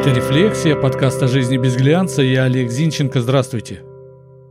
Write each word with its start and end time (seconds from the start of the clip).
Это 0.00 0.14
«Рефлексия», 0.14 0.76
подкаст 0.76 1.22
о 1.22 1.28
жизни 1.28 1.58
без 1.58 1.76
глянца. 1.76 2.22
Я 2.22 2.44
Олег 2.44 2.70
Зинченко. 2.70 3.20
Здравствуйте. 3.20 3.82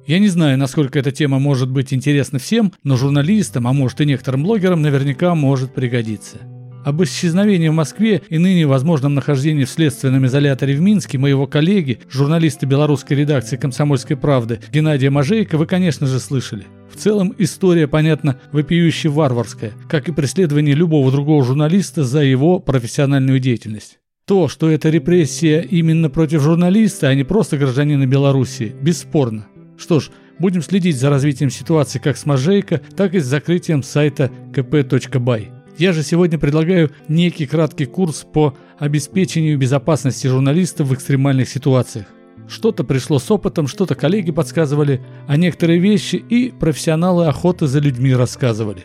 Я 0.06 0.20
не 0.20 0.28
знаю, 0.28 0.60
насколько 0.60 1.00
эта 1.00 1.12
тема 1.12 1.40
может 1.40 1.72
быть 1.72 1.92
интересна 1.92 2.38
всем, 2.38 2.71
но 2.83 2.97
журналистам, 2.97 3.65
а 3.65 3.73
может 3.73 3.99
и 3.99 4.05
некоторым 4.05 4.43
блогерам 4.43 4.83
наверняка 4.83 5.33
может 5.33 5.73
пригодиться. 5.73 6.38
Об 6.85 7.01
исчезновении 7.01 7.67
в 7.67 7.73
Москве 7.73 8.21
и 8.29 8.38
ныне 8.38 8.67
возможном 8.67 9.15
нахождении 9.15 9.63
в 9.63 9.71
следственном 9.71 10.23
изоляторе 10.27 10.75
в 10.75 10.82
Минске 10.82 11.18
моего 11.18 11.48
коллеги, 11.48 11.97
журналиста 12.11 12.68
белорусской 12.68 13.18
редакции 13.18 13.57
«Комсомольской 13.57 14.18
правды» 14.18 14.59
Геннадия 14.71 15.09
Мажейко 15.09 15.57
вы, 15.57 15.66
конечно 15.66 16.05
же, 16.05 16.20
слышали. 16.20 16.68
В 16.93 16.95
целом 16.95 17.34
история, 17.39 17.88
понятно, 17.88 18.39
вопиюще 18.52 19.09
варварская, 19.09 19.71
как 19.89 20.09
и 20.09 20.11
преследование 20.11 20.75
любого 20.75 21.11
другого 21.11 21.43
журналиста 21.43 22.04
за 22.04 22.21
его 22.21 22.59
профессиональную 22.59 23.39
деятельность. 23.39 23.97
То, 24.30 24.48
что 24.48 24.70
это 24.70 24.91
репрессия 24.91 25.61
именно 25.61 26.07
против 26.07 26.43
журналиста, 26.43 27.07
а 27.07 27.15
не 27.15 27.24
просто 27.24 27.57
гражданина 27.57 28.06
Беларуси, 28.06 28.75
бесспорно. 28.79 29.47
Что 29.75 30.00
ж, 30.00 30.11
будем 30.38 30.61
следить 30.61 30.97
за 30.97 31.10
развитием 31.10 31.50
ситуации 31.50 31.97
как 31.97 32.16
с 32.16 32.28
Мажейко, 32.28 32.80
так 32.95 33.16
и 33.16 33.19
с 33.22 33.25
закрытием 33.25 33.81
сайта 33.81 34.30
kp.by. 34.53 35.47
Я 35.80 35.94
же 35.94 36.03
сегодня 36.03 36.38
предлагаю 36.38 36.92
некий 37.08 37.47
краткий 37.47 37.86
курс 37.86 38.23
по 38.31 38.55
обеспечению 38.78 39.58
безопасности 39.58 40.28
журналистов 40.28 40.89
в 40.89 40.94
экстремальных 40.94 41.50
ситуациях. 41.50 42.05
Что-то 42.47 42.83
пришло 42.83 43.17
с 43.17 43.31
опытом, 43.31 43.66
что-то 43.66 43.95
коллеги 43.95 44.30
подсказывали, 44.30 45.02
а 45.27 45.38
некоторые 45.38 45.80
вещи 45.80 46.17
и 46.17 46.52
профессионалы 46.52 47.25
охоты 47.25 47.66
за 47.66 47.80
людьми 47.80 48.14
рассказывали. 48.14 48.83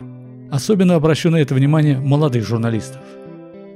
Особенно 0.51 0.95
обращу 0.95 1.29
на 1.29 1.37
это 1.37 1.55
внимание 1.55 1.99
молодых 1.99 2.47
журналистов. 2.47 3.03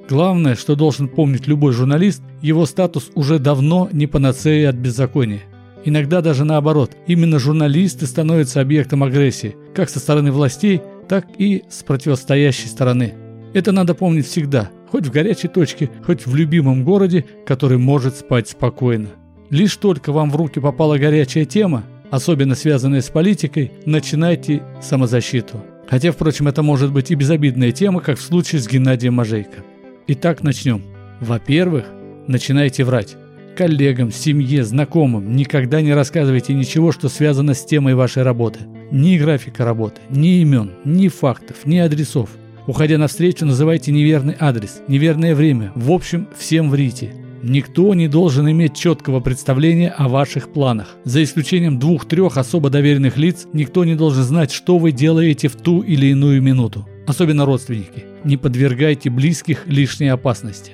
Главное, 0.08 0.54
что 0.54 0.74
должен 0.74 1.06
помнить 1.06 1.46
любой 1.46 1.72
журналист, 1.72 2.22
его 2.40 2.64
статус 2.64 3.10
уже 3.14 3.38
давно 3.38 3.90
не 3.92 4.06
панацея 4.06 4.70
от 4.70 4.76
беззакония. 4.76 5.42
Иногда 5.84 6.22
даже 6.22 6.44
наоборот, 6.44 6.92
именно 7.06 7.38
журналисты 7.38 8.06
становятся 8.06 8.62
объектом 8.62 9.02
агрессии, 9.02 9.56
как 9.74 9.91
со 9.91 9.98
стороны 9.98 10.33
властей, 10.33 10.80
так 11.08 11.27
и 11.36 11.62
с 11.68 11.83
противостоящей 11.83 12.68
стороны. 12.68 13.14
Это 13.52 13.70
надо 13.70 13.94
помнить 13.94 14.27
всегда, 14.27 14.70
хоть 14.91 15.06
в 15.06 15.10
горячей 15.10 15.48
точке, 15.48 15.91
хоть 16.05 16.27
в 16.27 16.34
любимом 16.34 16.84
городе, 16.84 17.27
который 17.46 17.78
может 17.78 18.16
спать 18.16 18.48
спокойно. 18.48 19.08
Лишь 19.50 19.77
только 19.77 20.12
вам 20.12 20.30
в 20.30 20.36
руки 20.36 20.58
попала 20.58 20.96
горячая 20.96 21.44
тема, 21.44 21.84
особенно 22.11 22.55
связанная 22.55 23.02
с 23.02 23.08
политикой, 23.08 23.72
начинайте 23.84 24.62
самозащиту. 24.83 25.62
Хотя, 25.88 26.12
впрочем, 26.12 26.48
это 26.48 26.62
может 26.62 26.92
быть 26.92 27.11
и 27.11 27.14
безобидная 27.14 27.72
тема, 27.72 28.00
как 28.00 28.18
в 28.18 28.22
случае 28.22 28.61
с 28.61 28.68
Геннадием 28.68 29.14
Мажейко. 29.14 29.64
Итак, 30.11 30.42
начнем. 30.42 30.84
Во-первых, 31.20 31.84
начинайте 32.27 32.83
врать. 32.83 33.19
Коллегам, 33.59 34.11
семье, 34.11 34.64
знакомым 34.64 35.37
никогда 35.37 35.83
не 35.83 35.92
рассказывайте 35.92 36.55
ничего, 36.55 36.92
что 36.92 37.11
связано 37.11 37.53
с 37.53 37.62
темой 37.62 37.95
вашей 37.95 38.23
работы. 38.23 38.61
Ни 38.91 39.19
графика 39.19 39.67
работы, 39.67 40.01
ни 40.09 40.41
имен, 40.41 40.70
ни 40.86 41.09
фактов, 41.09 41.67
ни 41.67 41.77
адресов. 41.77 42.31
Уходя 42.67 42.97
на 42.97 43.09
встречу, 43.09 43.45
называйте 43.45 43.92
неверный 43.92 44.34
адрес, 44.41 44.81
неверное 44.89 45.34
время. 45.34 45.73
В 45.75 45.92
общем, 45.92 46.27
всем 46.39 46.70
врите. 46.70 47.12
Никто 47.42 47.92
не 47.92 48.09
должен 48.09 48.51
иметь 48.51 48.75
четкого 48.75 49.20
представления 49.20 49.91
о 49.91 50.09
ваших 50.09 50.55
планах. 50.55 50.97
За 51.05 51.23
исключением 51.23 51.79
двух-трех 51.79 52.39
особо 52.39 52.70
доверенных 52.70 53.19
лиц, 53.19 53.47
никто 53.53 53.84
не 53.84 53.95
должен 53.95 54.23
знать, 54.23 54.53
что 54.53 54.79
вы 54.79 54.91
делаете 54.91 55.48
в 55.48 55.56
ту 55.56 55.83
или 55.83 56.06
иную 56.06 56.41
минуту. 56.41 56.89
Особенно 57.06 57.45
родственники. 57.45 58.08
Не 58.24 58.36
подвергайте 58.36 59.11
близких 59.11 59.66
лишней 59.66 60.11
опасности. 60.11 60.72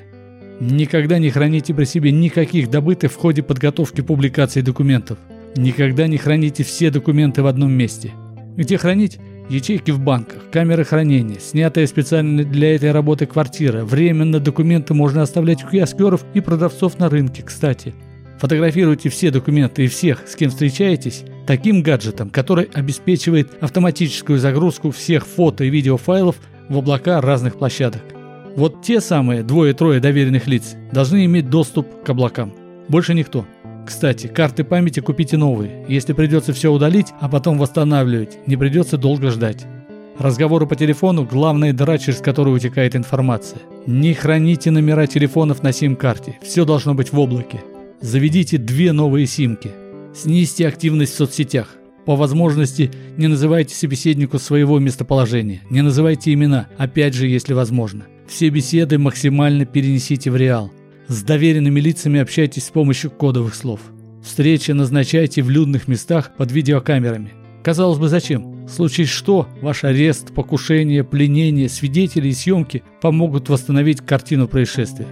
Никогда 0.60 1.18
не 1.18 1.30
храните 1.30 1.74
при 1.74 1.84
себе 1.84 2.12
никаких 2.12 2.70
добытых 2.70 3.12
в 3.12 3.16
ходе 3.16 3.42
подготовки 3.42 4.00
публикации 4.00 4.60
документов. 4.60 5.18
Никогда 5.56 6.06
не 6.06 6.16
храните 6.16 6.64
все 6.64 6.90
документы 6.90 7.42
в 7.42 7.46
одном 7.46 7.72
месте. 7.72 8.12
Где 8.56 8.78
хранить? 8.78 9.18
Ячейки 9.50 9.90
в 9.90 10.00
банках, 10.00 10.38
камеры 10.50 10.84
хранения, 10.84 11.38
снятая 11.38 11.86
специально 11.86 12.44
для 12.44 12.74
этой 12.74 12.92
работы 12.92 13.26
квартира. 13.26 13.84
Временно 13.84 14.40
документы 14.40 14.94
можно 14.94 15.20
оставлять 15.20 15.62
у 15.64 15.68
киоскеров 15.68 16.24
и 16.32 16.40
продавцов 16.40 16.98
на 16.98 17.10
рынке, 17.10 17.42
кстати. 17.42 17.92
Фотографируйте 18.38 19.10
все 19.10 19.30
документы 19.30 19.84
и 19.84 19.88
всех, 19.88 20.22
с 20.26 20.34
кем 20.34 20.50
встречаетесь, 20.50 21.24
таким 21.46 21.82
гаджетом, 21.82 22.30
который 22.30 22.70
обеспечивает 22.72 23.50
автоматическую 23.60 24.38
загрузку 24.38 24.90
всех 24.90 25.26
фото 25.26 25.64
и 25.64 25.70
видеофайлов 25.70 26.36
в 26.68 26.78
облака 26.78 27.20
разных 27.20 27.58
площадок. 27.58 28.02
Вот 28.56 28.82
те 28.82 29.00
самые 29.00 29.42
двое-трое 29.42 30.00
доверенных 30.00 30.46
лиц 30.46 30.76
должны 30.92 31.24
иметь 31.24 31.50
доступ 31.50 32.04
к 32.04 32.10
облакам. 32.10 32.52
Больше 32.88 33.14
никто. 33.14 33.44
Кстати, 33.86 34.28
карты 34.28 34.64
памяти 34.64 35.00
купите 35.00 35.36
новые. 35.36 35.84
Если 35.88 36.12
придется 36.12 36.52
все 36.52 36.72
удалить, 36.72 37.08
а 37.20 37.28
потом 37.28 37.58
восстанавливать, 37.58 38.46
не 38.46 38.56
придется 38.56 38.96
долго 38.96 39.30
ждать. 39.30 39.66
Разговоры 40.18 40.66
по 40.66 40.76
телефону– 40.76 41.24
главная 41.30 41.72
дыра, 41.72 41.98
через 41.98 42.20
которую 42.20 42.56
утекает 42.56 42.94
информация. 42.94 43.60
Не 43.86 44.14
храните 44.14 44.70
номера 44.70 45.06
телефонов 45.06 45.62
на 45.62 45.72
сим-карте. 45.72 46.38
Все 46.40 46.64
должно 46.64 46.94
быть 46.94 47.12
в 47.12 47.18
облаке. 47.18 47.60
Заведите 48.00 48.58
две 48.58 48.92
новые 48.92 49.26
симки. 49.26 49.72
Снизьте 50.14 50.68
активность 50.68 51.14
в 51.14 51.16
соцсетях. 51.16 51.76
По 52.04 52.16
возможности 52.16 52.90
не 53.16 53.28
называйте 53.28 53.74
собеседнику 53.74 54.38
своего 54.38 54.78
местоположения, 54.78 55.62
не 55.70 55.82
называйте 55.82 56.32
имена, 56.32 56.68
опять 56.76 57.14
же, 57.14 57.26
если 57.26 57.54
возможно. 57.54 58.04
Все 58.28 58.48
беседы 58.50 58.98
максимально 58.98 59.64
перенесите 59.64 60.30
в 60.30 60.36
реал. 60.36 60.70
С 61.08 61.22
доверенными 61.22 61.80
лицами 61.80 62.20
общайтесь 62.20 62.64
с 62.64 62.70
помощью 62.70 63.10
кодовых 63.10 63.54
слов. 63.54 63.80
Встречи 64.22 64.70
назначайте 64.70 65.42
в 65.42 65.50
людных 65.50 65.88
местах 65.88 66.32
под 66.36 66.50
видеокамерами. 66.50 67.32
Казалось 67.62 67.98
бы, 67.98 68.08
зачем? 68.08 68.68
Случае 68.68 69.06
что, 69.06 69.48
ваш 69.60 69.84
арест, 69.84 70.34
покушение, 70.34 71.04
пленение, 71.04 71.68
свидетели 71.68 72.28
и 72.28 72.32
съемки 72.32 72.82
помогут 73.00 73.48
восстановить 73.48 74.00
картину 74.00 74.48
происшествия. 74.48 75.06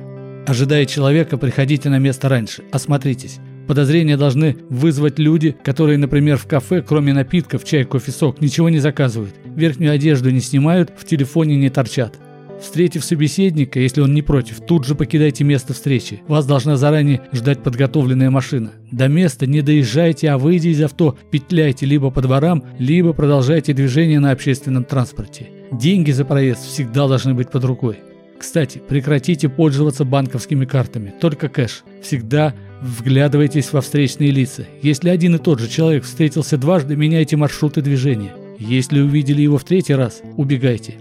Ожидая 0.47 0.87
человека, 0.87 1.39
приходите 1.39 1.89
на 1.89 1.99
место 1.99 2.29
раньше, 2.29 2.65
осмотритесь. 2.73 3.39
Подозрения 3.73 4.19
должны 4.19 4.59
вызвать 4.69 5.19
люди, 5.19 5.57
которые, 5.65 5.97
например, 5.97 6.37
в 6.37 6.45
кафе, 6.45 6.85
кроме 6.87 7.15
напитков, 7.15 7.65
чай, 7.65 7.85
кофе, 7.85 8.13
сок, 8.13 8.43
ничего 8.43 8.69
не 8.69 8.81
заказывают. 8.81 9.35
Верхнюю 9.57 9.93
одежду 9.95 10.29
не 10.29 10.41
снимают, 10.41 10.93
в 10.95 11.07
телефоне 11.07 11.57
не 11.57 11.71
торчат. 11.71 12.19
Встретив 12.61 13.03
собеседника, 13.03 13.81
если 13.81 14.03
он 14.03 14.13
не 14.13 14.21
против, 14.21 14.61
тут 14.61 14.85
же 14.85 14.95
покидайте 14.95 15.43
место 15.45 15.73
встречи. 15.73 16.21
Вас 16.29 16.45
должна 16.45 16.77
заранее 16.77 17.23
ждать 17.33 17.63
подготовленная 17.63 18.29
машина. 18.29 18.73
До 18.91 19.09
места 19.09 19.47
не 19.47 19.63
доезжайте, 19.63 20.29
а 20.29 20.37
выйдя 20.37 20.69
из 20.69 20.83
авто, 20.83 21.17
петляйте 21.31 21.87
либо 21.87 22.11
по 22.11 22.21
дворам, 22.21 22.65
либо 22.79 23.15
продолжайте 23.15 23.73
движение 23.73 24.21
на 24.21 24.33
общественном 24.33 24.85
транспорте. 24.85 25.47
Деньги 25.73 26.11
за 26.11 26.27
проезд 26.27 26.67
всегда 26.67 27.09
должны 27.09 27.33
быть 27.33 27.51
под 27.51 27.65
рукой. 27.65 28.01
Кстати, 28.39 28.83
прекратите 28.87 29.49
пользоваться 29.49 30.05
банковскими 30.05 30.67
картами, 30.67 31.15
только 31.19 31.49
кэш. 31.49 31.85
Всегда 32.03 32.53
Вглядывайтесь 32.83 33.73
во 33.73 33.81
встречные 33.81 34.33
лица. 34.33 34.67
Если 34.83 35.09
один 35.09 35.37
и 35.37 35.39
тот 35.39 35.61
же 35.61 35.69
человек 35.69 36.03
встретился 36.03 36.59
дважды, 36.59 36.97
меняйте 36.97 37.37
маршруты 37.37 37.81
движения. 37.81 38.35
Если 38.59 39.01
увидели 39.01 39.41
его 39.41 39.57
в 39.57 39.63
третий 39.63 39.95
раз, 39.95 40.21
убегайте. 40.37 40.95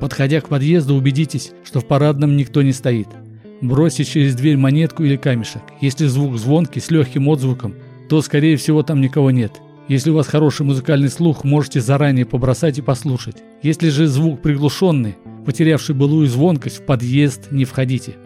Подходя 0.00 0.40
к 0.40 0.48
подъезду, 0.48 0.96
убедитесь, 0.96 1.52
что 1.62 1.78
в 1.78 1.86
парадном 1.86 2.36
никто 2.36 2.60
не 2.62 2.72
стоит. 2.72 3.06
Бросьте 3.60 4.02
через 4.02 4.34
дверь 4.34 4.56
монетку 4.56 5.04
или 5.04 5.14
камешек. 5.14 5.62
Если 5.80 6.06
звук 6.06 6.36
звонкий 6.38 6.80
с 6.80 6.90
легким 6.90 7.28
отзвуком, 7.28 7.76
то, 8.08 8.20
скорее 8.20 8.56
всего, 8.56 8.82
там 8.82 9.00
никого 9.00 9.30
нет. 9.30 9.52
Если 9.86 10.10
у 10.10 10.14
вас 10.14 10.26
хороший 10.26 10.66
музыкальный 10.66 11.08
слух, 11.08 11.44
можете 11.44 11.80
заранее 11.80 12.26
побросать 12.26 12.78
и 12.78 12.82
послушать. 12.82 13.36
Если 13.62 13.90
же 13.90 14.08
звук 14.08 14.42
приглушенный, 14.42 15.14
потерявший 15.46 15.94
былую 15.94 16.26
звонкость, 16.26 16.80
в 16.80 16.84
подъезд 16.84 17.52
не 17.52 17.64
входите. 17.64 18.16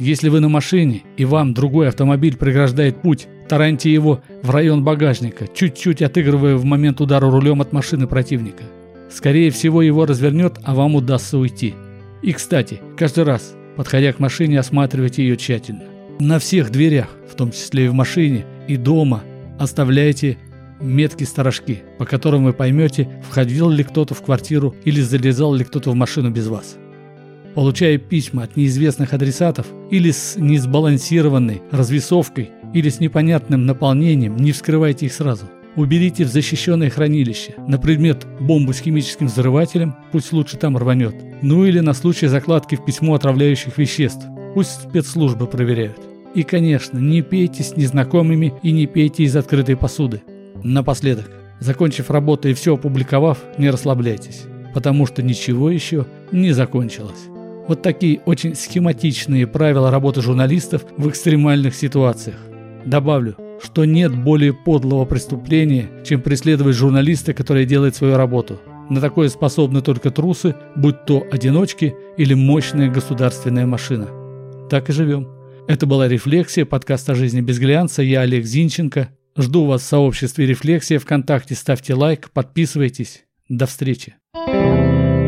Если 0.00 0.30
вы 0.30 0.40
на 0.40 0.48
машине 0.48 1.02
и 1.18 1.26
вам 1.26 1.52
другой 1.52 1.88
автомобиль 1.88 2.34
преграждает 2.34 3.02
путь, 3.02 3.28
тараньте 3.50 3.92
его 3.92 4.22
в 4.42 4.48
район 4.48 4.82
багажника, 4.82 5.46
чуть-чуть 5.46 6.00
отыгрывая 6.00 6.56
в 6.56 6.64
момент 6.64 7.02
удара 7.02 7.30
рулем 7.30 7.60
от 7.60 7.74
машины 7.74 8.06
противника. 8.06 8.62
Скорее 9.10 9.50
всего 9.50 9.82
его 9.82 10.06
развернет, 10.06 10.58
а 10.62 10.74
вам 10.74 10.94
удастся 10.94 11.36
уйти. 11.36 11.74
И 12.22 12.32
кстати, 12.32 12.80
каждый 12.96 13.24
раз, 13.24 13.54
подходя 13.76 14.14
к 14.14 14.20
машине, 14.20 14.58
осматривайте 14.58 15.22
ее 15.22 15.36
тщательно. 15.36 15.82
На 16.18 16.38
всех 16.38 16.70
дверях, 16.70 17.08
в 17.30 17.34
том 17.34 17.50
числе 17.50 17.84
и 17.84 17.88
в 17.88 17.92
машине, 17.92 18.46
и 18.68 18.78
дома, 18.78 19.22
оставляйте 19.58 20.38
метки-сторожки, 20.80 21.82
по 21.98 22.06
которым 22.06 22.46
вы 22.46 22.54
поймете, 22.54 23.06
входил 23.28 23.68
ли 23.68 23.84
кто-то 23.84 24.14
в 24.14 24.22
квартиру 24.22 24.74
или 24.86 25.02
залезал 25.02 25.52
ли 25.52 25.62
кто-то 25.62 25.90
в 25.90 25.94
машину 25.94 26.30
без 26.30 26.46
вас. 26.46 26.78
Получая 27.54 27.98
письма 27.98 28.44
от 28.44 28.56
неизвестных 28.56 29.12
адресатов 29.12 29.66
или 29.90 30.10
с 30.10 30.36
несбалансированной 30.36 31.62
развесовкой 31.70 32.50
или 32.74 32.88
с 32.88 33.00
непонятным 33.00 33.66
наполнением, 33.66 34.36
не 34.36 34.52
вскрывайте 34.52 35.06
их 35.06 35.12
сразу. 35.12 35.46
Уберите 35.76 36.24
в 36.24 36.28
защищенное 36.28 36.90
хранилище 36.90 37.54
на 37.66 37.78
предмет 37.78 38.26
бомбы 38.40 38.74
с 38.74 38.80
химическим 38.80 39.26
взрывателем, 39.26 39.94
пусть 40.12 40.32
лучше 40.32 40.56
там 40.56 40.76
рванет. 40.76 41.14
Ну 41.42 41.64
или 41.64 41.80
на 41.80 41.94
случай 41.94 42.26
закладки 42.26 42.74
в 42.74 42.84
письмо 42.84 43.14
отравляющих 43.14 43.78
веществ, 43.78 44.26
пусть 44.54 44.82
спецслужбы 44.88 45.46
проверяют. 45.46 46.00
И, 46.34 46.42
конечно, 46.44 46.98
не 46.98 47.22
пейте 47.22 47.62
с 47.62 47.76
незнакомыми 47.76 48.54
и 48.62 48.70
не 48.72 48.86
пейте 48.86 49.24
из 49.24 49.34
открытой 49.34 49.76
посуды. 49.76 50.22
Напоследок, 50.62 51.30
закончив 51.60 52.10
работу 52.10 52.48
и 52.48 52.54
все 52.54 52.74
опубликовав, 52.74 53.38
не 53.58 53.70
расслабляйтесь, 53.70 54.42
потому 54.74 55.06
что 55.06 55.22
ничего 55.22 55.70
еще 55.70 56.06
не 56.30 56.52
закончилось. 56.52 57.29
Вот 57.70 57.82
такие 57.82 58.18
очень 58.26 58.56
схематичные 58.56 59.46
правила 59.46 59.92
работы 59.92 60.22
журналистов 60.22 60.84
в 60.96 61.08
экстремальных 61.08 61.76
ситуациях. 61.76 62.34
Добавлю, 62.84 63.36
что 63.62 63.84
нет 63.84 64.12
более 64.12 64.52
подлого 64.52 65.04
преступления, 65.04 65.88
чем 66.04 66.20
преследовать 66.20 66.74
журналиста, 66.74 67.32
который 67.32 67.66
делает 67.66 67.94
свою 67.94 68.16
работу. 68.16 68.58
На 68.88 69.00
такое 69.00 69.28
способны 69.28 69.82
только 69.82 70.10
трусы, 70.10 70.56
будь 70.74 71.04
то 71.04 71.24
одиночки 71.30 71.94
или 72.16 72.34
мощная 72.34 72.90
государственная 72.90 73.66
машина. 73.66 74.08
Так 74.68 74.90
и 74.90 74.92
живем. 74.92 75.28
Это 75.68 75.86
была 75.86 76.08
«Рефлексия», 76.08 76.64
подкаст 76.64 77.08
о 77.08 77.14
жизни 77.14 77.40
без 77.40 77.60
глянца. 77.60 78.02
Я 78.02 78.22
Олег 78.22 78.46
Зинченко. 78.46 79.10
Жду 79.36 79.66
вас 79.66 79.82
в 79.82 79.86
сообществе 79.86 80.44
«Рефлексия» 80.44 80.98
ВКонтакте. 80.98 81.54
Ставьте 81.54 81.94
лайк, 81.94 82.30
подписывайтесь. 82.32 83.26
До 83.48 83.66
встречи. 83.66 84.16
thank 84.34 85.14
you 85.14 85.19